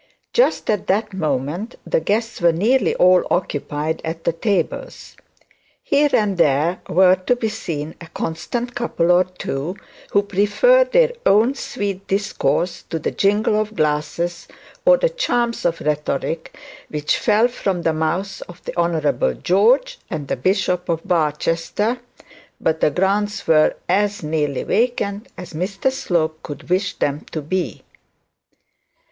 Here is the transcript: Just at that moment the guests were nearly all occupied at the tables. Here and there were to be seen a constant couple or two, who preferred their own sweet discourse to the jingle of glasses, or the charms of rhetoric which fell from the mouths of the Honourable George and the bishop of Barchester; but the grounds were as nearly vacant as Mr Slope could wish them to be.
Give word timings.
Just 0.33 0.67
at 0.71 0.87
that 0.87 1.13
moment 1.13 1.75
the 1.85 1.99
guests 1.99 2.41
were 2.41 2.51
nearly 2.51 2.95
all 2.95 3.21
occupied 3.29 4.01
at 4.03 4.23
the 4.23 4.33
tables. 4.33 5.15
Here 5.83 6.09
and 6.11 6.39
there 6.39 6.79
were 6.89 7.13
to 7.27 7.35
be 7.35 7.49
seen 7.49 7.93
a 8.01 8.07
constant 8.07 8.73
couple 8.73 9.11
or 9.11 9.25
two, 9.25 9.75
who 10.09 10.23
preferred 10.23 10.91
their 10.91 11.13
own 11.27 11.53
sweet 11.53 12.07
discourse 12.07 12.81
to 12.89 12.97
the 12.97 13.11
jingle 13.11 13.55
of 13.61 13.75
glasses, 13.75 14.47
or 14.87 14.97
the 14.97 15.07
charms 15.07 15.65
of 15.65 15.81
rhetoric 15.81 16.57
which 16.89 17.19
fell 17.19 17.47
from 17.47 17.83
the 17.83 17.93
mouths 17.93 18.41
of 18.49 18.63
the 18.63 18.75
Honourable 18.75 19.35
George 19.35 19.99
and 20.09 20.27
the 20.29 20.35
bishop 20.35 20.89
of 20.89 21.07
Barchester; 21.07 21.99
but 22.59 22.79
the 22.81 22.89
grounds 22.89 23.45
were 23.45 23.75
as 23.87 24.23
nearly 24.23 24.63
vacant 24.63 25.27
as 25.37 25.53
Mr 25.53 25.91
Slope 25.91 26.41
could 26.41 26.71
wish 26.71 26.95
them 26.95 27.19
to 27.25 27.43
be. 27.43 27.83